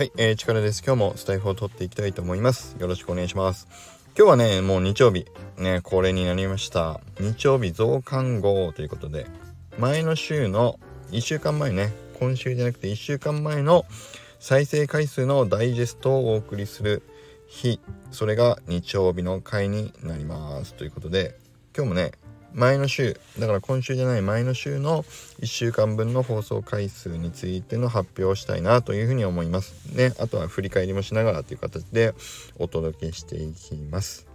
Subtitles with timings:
[0.00, 0.82] はい、えー、力です。
[0.82, 2.74] 今日もスタイフを取っていきたいと思います。
[2.80, 3.68] よろしくお願いします。
[4.16, 5.26] 今日はね、もう日曜日、
[5.58, 7.02] ね、恒例になりました。
[7.20, 9.26] 日曜日増刊号ということで、
[9.78, 10.80] 前の週の
[11.10, 13.84] 1週間前ね、今週じゃなくて1週間前の
[14.38, 17.02] 再生回数のダイジェストをお送りする
[17.46, 17.78] 日、
[18.10, 20.72] それが日曜日の回になります。
[20.72, 21.36] ということで、
[21.76, 22.12] 今日もね、
[22.52, 25.04] 前の週だから今週じゃない前の週の
[25.40, 29.94] 1週間分の放送回数についての発表をしたいなというふうに思います。
[29.94, 32.14] ねあとは振り返りもしながらという形で
[32.58, 34.26] お届けしていきます。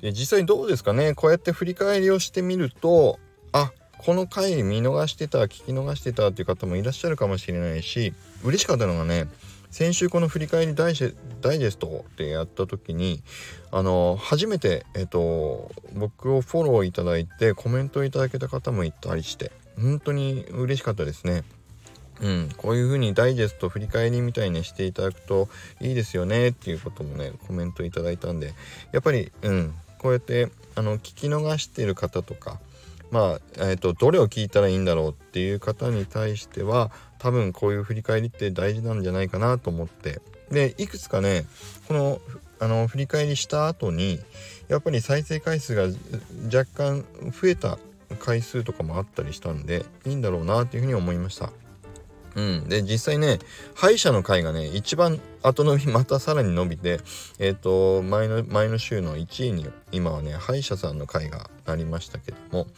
[0.00, 1.14] で実際どうですかね？
[1.14, 3.18] こうやって振り返りをしてみると
[3.52, 8.14] あこの回見逃してた聞き逃してたっていう方もいらっしゃるかもしれないし
[8.44, 9.26] 嬉しかったのがね
[9.70, 13.22] 先週この振り返りダイジェストってやった時に
[13.70, 21.44] あの初めて、えっと、僕をフォローいただいてコメントいただけた方もいたりして本当に嬉しかったですね。
[22.20, 25.48] うん、こういう風にダイジェスト振り返りみたいにしていただくと
[25.80, 28.54] いいですよねっていうこともねコメントいただいたんで
[28.90, 32.58] やっぱり、うん、こうやってあの聞き逃してる方とか
[33.10, 40.20] まあ、えーと、どれを聞いたらいいんだろうっていう方に対しては多分こういう振り返りって大事なんじゃないかなと思って
[40.50, 41.44] でいくつかね
[41.88, 42.20] この
[42.60, 44.18] あの振り返りした後に
[44.68, 45.84] やっぱり再生回数が
[46.46, 47.78] 若干増えた
[48.18, 51.52] 回数とかもあったりしたんでいいんだろうなっていうふうに思いました。
[52.38, 53.40] うん、で実際ね
[53.74, 57.00] 歯医者の回がね一番後伸びまたさらに伸びて
[57.40, 62.68] えっ、ー、と前の前の週の1位に今はね歯医者さんの回がなりましたけども。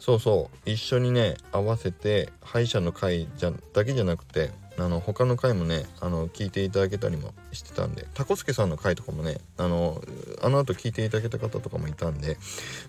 [0.00, 0.70] そうそう。
[0.70, 10.02] 一緒にね合わせて歯医者の回じゃだけじゃなくてあの他の回もねあの聞いていただけたりもしてたんでタコスケさんの回とかもねあの
[10.42, 12.36] あの後聞いていただけた方とかもいたんで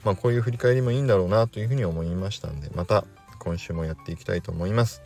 [0.04, 3.06] まあこういう振り返りもいいんだろうなというふうに思いましたんでまた
[3.40, 5.02] 今週もやっていきたいと思います。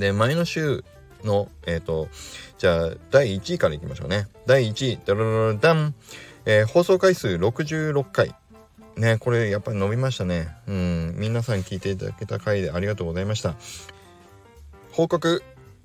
[0.00, 0.82] で、前の週
[1.24, 2.08] の、えっ、ー、と、
[2.56, 4.28] じゃあ、第1位からいきましょうね。
[4.46, 5.94] 第1位、ダララダン、
[6.46, 8.34] えー、放送回数66回。
[8.96, 10.48] ね、これやっぱり伸びましたね。
[10.66, 13.54] うん、皆さん聞いていただけた回でありがとうございました。
[14.90, 15.42] 報告、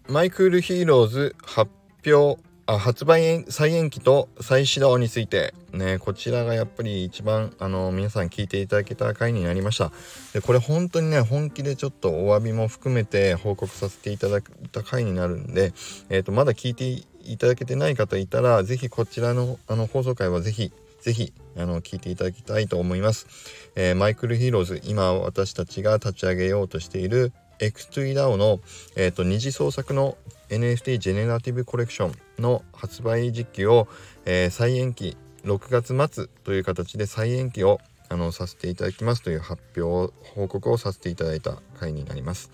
[0.07, 1.69] マイクールヒーローズ発
[2.07, 5.53] 表あ発売再延期と再始動について。
[5.75, 9.91] ねこちらがやっぱり一番あの皆さん聞いていただけた回になりました。
[10.33, 15.73] でこれ本当にね本気でちょっとお詫びも含めて報告させていただいた回になるんで、
[16.09, 16.85] えーと、まだ聞いて
[17.23, 20.71] いただけてない方いたら是非こちらのあの放送回は是非
[21.01, 23.27] ぜひあの聞いていただきたいと思います、
[23.75, 28.59] えー、マイクルヒーローズ今私たちが立ち上げようとしている X2DAO の、
[28.95, 30.17] えーと、二次創作の
[30.55, 33.87] NFT ジェネラティブコレクションの発売時期を、
[34.25, 37.79] えー、再延期6月末という形で再延期を
[38.09, 42.51] あのさせていただきますという発表報告をさせていただいた回になります。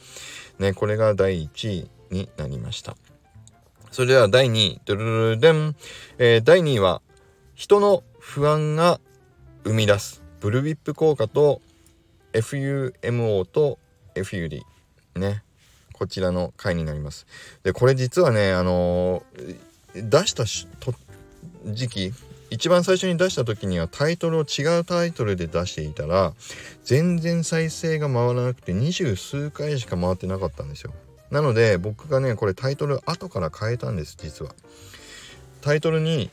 [0.60, 2.96] ね、これが第1位になりました。
[3.92, 5.76] それでは第2位、ドゥルルデン、
[6.18, 7.02] えー、第2位は
[7.56, 9.02] 人の不安が
[9.64, 11.62] 生み出すブルビップ効果と
[12.34, 13.78] FUMO と
[14.16, 14.62] FUD
[15.16, 15.44] ね
[16.02, 17.28] こちらの回になります。
[17.62, 20.46] でこれ実はねあのー、出した
[21.72, 22.12] 時期
[22.50, 26.34] 一番最初に出した時にはタイトルを違うタイトルで出していたら
[26.84, 30.92] 全然再生が回らなくて二十数回しか回ってなかったんですよ。
[31.30, 34.56] なので僕がねこれタイトル後から変えたんです実は。
[35.62, 36.32] タイトルに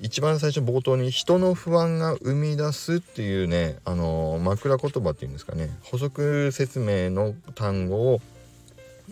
[0.00, 5.76] 一番最初冒頭に人の不安が生み出すっていうねあの枕言葉っていうんですかね。
[5.82, 8.20] 補足説明の単語を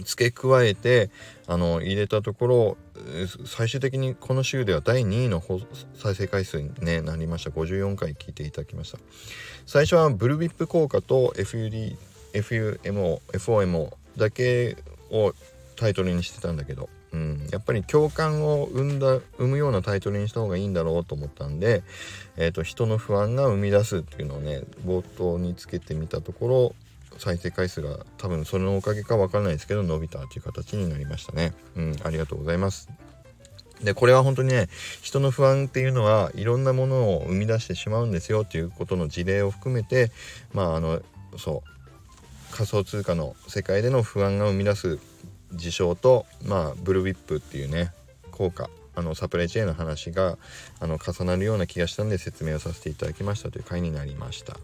[0.05, 1.11] 付け加えて
[1.47, 2.77] あの入れたところ
[3.47, 5.43] 最終的にこの週では第2位の
[5.95, 7.51] 再生回数に、ね、なりました。
[7.51, 8.99] 54回聞いていただきました。
[9.67, 11.97] 最初はブルービップ効果と FUD
[12.33, 14.77] FUMO FOMO だけ
[15.11, 15.35] を
[15.77, 21.83] タイトルにしてたんだけどうん、やっぱり共感を生んだ生むようなタイトルにした方がいいんだろうと思ったんで、
[22.37, 26.75] えーと、人の不安が生み出すっていうのをね冒頭につけてみたところ
[27.19, 31.53] 再生回数が多分そのおかげかわからないですけど伸びたという形になりましたね。
[31.77, 32.89] うん、ありがとうございます。
[33.83, 34.69] でこれは本当にね
[35.03, 40.11] 人の不安っていうのはいろんなものを生み出してしまうんですよということの事例を含めて
[40.55, 41.03] まああの
[41.37, 44.99] そう仮想通貨の世界での不安が生み出す
[45.53, 47.93] 事象と、まあ、ブルーウィップっていうね
[48.31, 50.39] 効果あのサプライチェーンの話が
[50.81, 54.57] あの重なるような気がしたんで説明をさせていただきましたという回になりました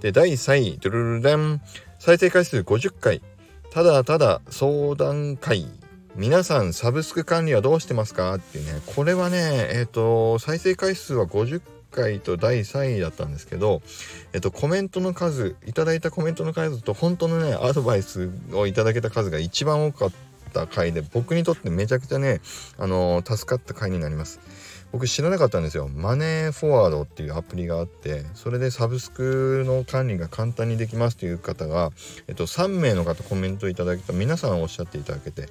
[0.00, 1.60] で第3位ドゥルルレン。
[1.98, 3.22] 再生回数50回。
[3.70, 5.66] ただただ相談会。
[6.14, 8.34] 皆さんサブスク管理はどうしてますか？
[8.34, 8.80] っていうね。
[8.94, 11.60] これはねえっ、ー、と再生回数は50
[11.90, 13.82] 回と第3位だったんですけど、
[14.32, 20.26] えっと、コメントの数いただいたコメントの数と本当のねアドバイスをいただけた数が一番多かった
[20.62, 22.40] った回で僕にとってめちゃくちゃね
[22.78, 24.40] あのー、助かった回になります。
[24.96, 25.88] 僕知らなかったんですよ。
[25.88, 31.90] マネーフォワードっていうアプリがあってそれでサブスクの管理が簡単にできますという方が、
[32.28, 35.50] えっと、3名の方コメントいただけた皆さんおっしゃっていただけて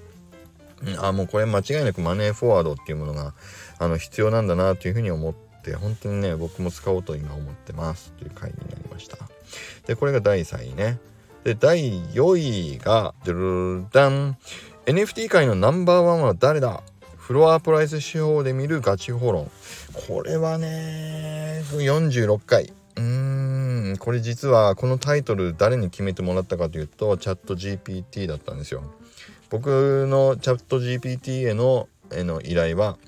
[0.97, 3.35] あもうこれ間違いなくマネーフォワードっていうものが
[3.77, 9.17] あの必要なんだなというふうに思って本当にね僕も使おうと今思ってますという回になりました。
[9.85, 10.97] でこれが第3位ね。
[11.43, 14.37] で第4位がドゥルダン。
[14.87, 16.81] NFT 界のナンバーワンは誰だ？
[17.25, 19.51] フロアプライス指標で見るガチホロン。
[20.07, 22.71] これはね46回。
[22.97, 23.97] うーん。
[23.97, 28.83] これ実はこのタイトル誰に決めてもらったかというとチャット GPT だったんですよ。
[29.49, 32.99] 僕のチャット GPT へのへの依頼は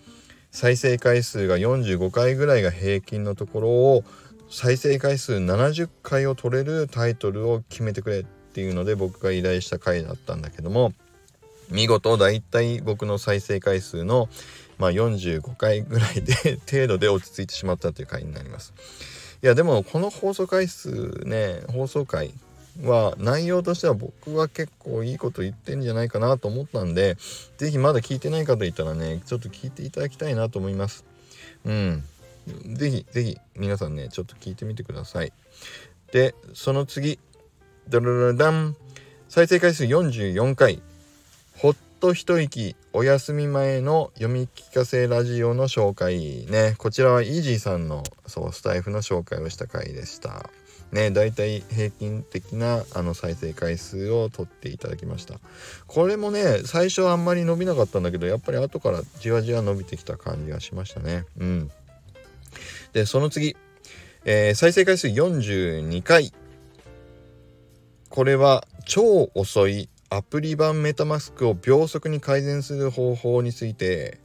[0.49, 4.03] 再生回数が45回ぐらいが平均のところを
[4.49, 10.93] 再生回数70回を取れるタイトルを決めてくれっていうので僕が依頼した回だったんだけども
[11.69, 14.29] 見事だいたい僕の再生回数の、
[14.77, 18.73] まあ、45回ぐらいで 程度で落ち着いてしまったという回になります。
[19.43, 22.33] いやでもこの放送回数ね放送回
[22.81, 27.17] は内容としては僕は結構いいこと言ってんじゃないかなと思ったんで
[27.57, 31.05] 是非まだ聞いてない方いたらねちょっと聞いていただきたいなと思います。
[31.65, 32.03] うん。
[32.75, 35.33] 是非是非皆さんねちょっと聞いてみてください。
[36.11, 37.19] でその次
[37.89, 38.75] ドルルダン
[39.29, 40.81] 再生回数44回
[41.57, 46.75] ほっと一息お休み前の読み聞かせラジオの紹介ね。
[46.77, 50.51] こちらはイージーさんのそうスタイフの紹介をした回でした。
[50.91, 55.39] ねだいたい平均的なあの再生回数を取っていただきました。
[55.87, 61.25] これもね最初はあんまり伸びなかったんだけどやっぱり後からじわじわ伸びてきた感じがしましたね。
[61.39, 61.71] うん。
[62.93, 63.57] でその次、
[64.25, 66.31] えー、再生回数42回。
[68.09, 74.19] これは超遅いアプリ版メタマスクを秒速に改善する方法について。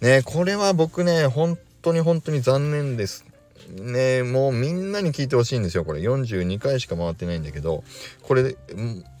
[0.00, 3.24] ねこれは僕ね本当に本当に残念です。
[3.70, 6.00] ねもうみんなに聞いてほしいんですよこれ。
[6.00, 7.82] 42回しか回ってないんだけど。
[8.22, 8.56] これ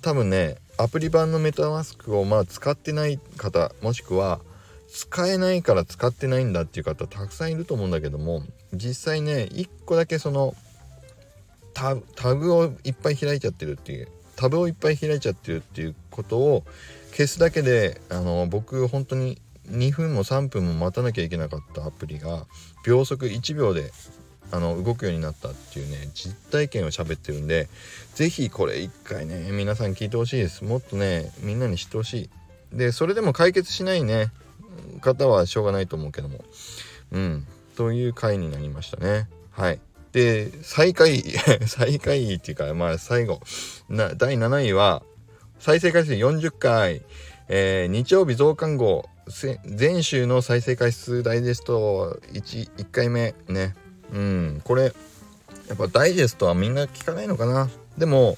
[0.02, 4.40] 多分ねアプリ版のメタマスクをまあ使ってない方もしくは
[4.88, 10.54] 使えないから使ってないんだっていう方たくさんいると思うんだけども実際ね1個だけその
[11.72, 14.08] タタグをいっぱい開いちゃってるっていう。
[14.36, 16.64] タブをいっぱい開いちゃってるっていうことを
[17.10, 19.40] 消すだけであの僕本当に
[19.70, 22.46] 2分も3分も待たなきゃいけなかったアプリが
[22.84, 23.92] 秒速1秒で
[24.50, 27.68] あの動くようになったっていうね実体験を喋ってるんで
[28.14, 30.64] 是非これ一回ね皆さん聞いてほしいです。
[30.64, 32.14] もっとねみんなに知ってほし
[32.72, 32.76] い。
[32.76, 34.30] でそれでも解決しないね
[35.00, 36.44] 方はしょうがないと思うけども。
[37.12, 37.46] うん。
[37.76, 39.28] という回になりましたね。
[39.50, 39.80] はい。
[40.14, 41.22] で最下位
[41.66, 43.40] 最下位っていうかまあ最後
[43.88, 45.02] な第7位は
[45.58, 47.02] 再生回数40回、
[47.48, 49.08] えー、日曜日増刊号。
[49.64, 52.20] 全週の再生回数ダイジェスト。
[52.32, 53.34] 1, 1回目。
[53.48, 53.74] ね。
[54.12, 54.60] うん。
[54.62, 54.90] これや
[55.72, 57.70] っぱダイジェストはみんな聞かないのかな。
[57.96, 58.36] でも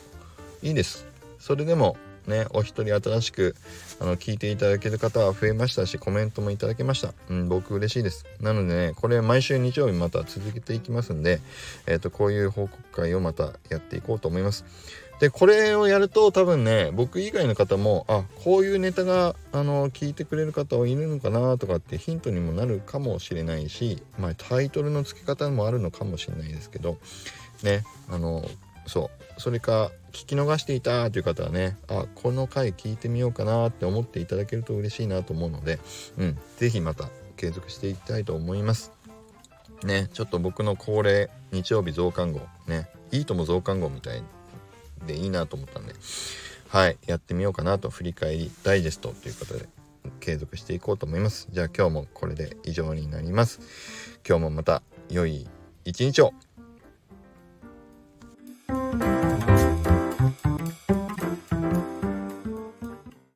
[0.63, 1.05] いいです。
[1.41, 1.97] それでも
[2.27, 3.57] ねお一人新しく
[4.01, 8.27] あの聞いていただける方は増えましたしコメントもいただけました、うん、僕嬉しいです。
[8.41, 11.41] なのでねこれ毎週日曜日また続けていきますんで、
[11.87, 14.65] えーと、こういう報告会をまたやっていこうと思います。
[15.21, 26.99] でこれをやると多分ね僕以外の方もあこういうネタがあの聞いてくれる方はいるのかなとかってヒントにもなるかもしれないし、まあ、タイトルの付け方もあるのかもしれないですけど
[27.63, 28.45] ねあの
[28.87, 29.41] そう。
[29.41, 35.79] それか聞き逃していたという方はねあこの回聞いてみようかなって思っていただけると嬉しいなと思うので
[36.17, 38.93] うん是非また継続していきたいと思います。
[39.85, 44.23] ねちょっと僕の恒例日曜日増刊号ねいいとも増刊号みたい
[45.07, 45.95] でいいなと思ったんで
[46.69, 49.69] はいやってみようかなと振り返りダイジェストということで
[50.21, 51.49] 継続していこうと思います。
[51.51, 53.61] じゃあ今日もこれで以上になります。
[54.27, 55.47] 今日もまた良い
[55.85, 56.33] 一日を。